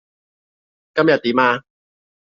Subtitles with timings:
[0.95, 1.63] 今日點呀？